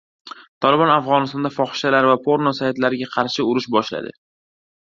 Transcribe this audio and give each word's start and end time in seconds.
Tolibon 0.65 0.93
Afg‘onistonda 0.93 1.51
fohishalar 1.59 2.09
va 2.13 2.17
porno 2.25 2.57
saytlarga 2.61 3.11
qarshi 3.17 3.49
urush 3.53 3.73
boshladi 3.77 4.17